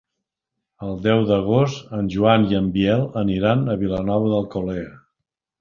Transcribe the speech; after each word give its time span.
El 0.87 0.95
deu 1.07 1.21
d'agost 1.31 1.93
en 1.99 2.09
Joan 2.15 2.49
i 2.53 2.59
en 2.63 2.71
Biel 2.79 3.07
aniran 3.25 3.63
a 3.75 3.79
Vilanova 3.85 4.33
d'Alcolea. 4.33 4.91